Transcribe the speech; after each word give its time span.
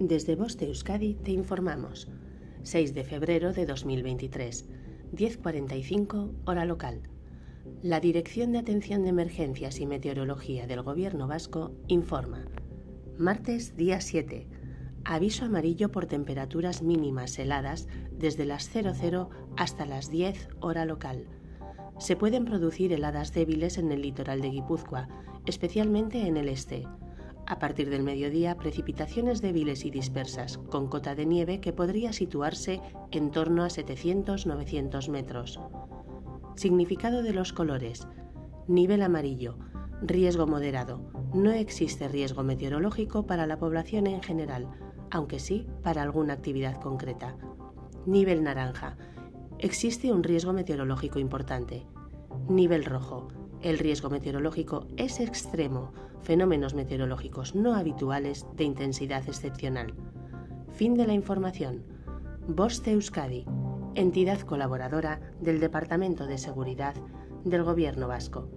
Desde 0.00 0.36
Voz 0.36 0.56
de 0.56 0.66
Euskadi 0.66 1.14
te 1.14 1.32
informamos. 1.32 2.08
6 2.62 2.94
de 2.94 3.02
febrero 3.02 3.52
de 3.52 3.66
2023, 3.66 4.68
10.45 5.12 6.30
hora 6.44 6.64
local. 6.64 7.00
La 7.82 7.98
Dirección 7.98 8.52
de 8.52 8.58
Atención 8.58 9.02
de 9.02 9.08
Emergencias 9.08 9.80
y 9.80 9.86
Meteorología 9.86 10.68
del 10.68 10.82
Gobierno 10.82 11.26
Vasco 11.26 11.72
informa. 11.88 12.46
Martes, 13.18 13.76
día 13.76 14.00
7. 14.00 14.46
Aviso 15.04 15.46
amarillo 15.46 15.90
por 15.90 16.06
temperaturas 16.06 16.80
mínimas 16.80 17.36
heladas 17.36 17.88
desde 18.12 18.44
las 18.44 18.70
00 18.70 19.30
hasta 19.56 19.84
las 19.84 20.10
10 20.10 20.48
hora 20.60 20.84
local. 20.84 21.26
Se 21.98 22.14
pueden 22.14 22.44
producir 22.44 22.92
heladas 22.92 23.34
débiles 23.34 23.78
en 23.78 23.90
el 23.90 24.02
litoral 24.02 24.42
de 24.42 24.50
Guipúzcoa, 24.50 25.08
especialmente 25.44 26.28
en 26.28 26.36
el 26.36 26.48
este. 26.48 26.86
A 27.50 27.58
partir 27.58 27.88
del 27.88 28.02
mediodía, 28.02 28.58
precipitaciones 28.58 29.40
débiles 29.40 29.86
y 29.86 29.90
dispersas, 29.90 30.58
con 30.58 30.86
cota 30.86 31.14
de 31.14 31.24
nieve 31.24 31.60
que 31.60 31.72
podría 31.72 32.12
situarse 32.12 32.82
en 33.10 33.30
torno 33.30 33.64
a 33.64 33.68
700-900 33.68 35.08
metros. 35.08 35.58
Significado 36.56 37.22
de 37.22 37.32
los 37.32 37.54
colores. 37.54 38.06
Nivel 38.66 39.00
amarillo. 39.00 39.56
Riesgo 40.02 40.46
moderado. 40.46 41.10
No 41.32 41.50
existe 41.50 42.06
riesgo 42.06 42.42
meteorológico 42.42 43.24
para 43.24 43.46
la 43.46 43.58
población 43.58 44.06
en 44.08 44.22
general, 44.22 44.68
aunque 45.10 45.38
sí 45.38 45.66
para 45.82 46.02
alguna 46.02 46.34
actividad 46.34 46.78
concreta. 46.78 47.34
Nivel 48.04 48.42
naranja. 48.42 48.98
Existe 49.58 50.12
un 50.12 50.22
riesgo 50.22 50.52
meteorológico 50.52 51.18
importante. 51.18 51.86
Nivel 52.46 52.84
rojo 52.84 53.28
el 53.62 53.78
riesgo 53.78 54.10
meteorológico 54.10 54.86
es 54.96 55.20
extremo, 55.20 55.92
fenómenos 56.22 56.74
meteorológicos 56.74 57.54
no 57.54 57.74
habituales 57.74 58.46
de 58.56 58.64
intensidad 58.64 59.26
excepcional. 59.26 59.94
Fin 60.70 60.94
de 60.94 61.06
la 61.06 61.14
información. 61.14 61.82
Boste 62.46 62.92
Euskadi, 62.92 63.44
entidad 63.94 64.40
colaboradora 64.40 65.20
del 65.40 65.60
Departamento 65.60 66.26
de 66.26 66.38
Seguridad 66.38 66.94
del 67.44 67.64
Gobierno 67.64 68.08
Vasco. 68.08 68.48